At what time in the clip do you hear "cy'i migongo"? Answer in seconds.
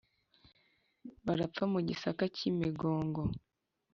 2.35-3.23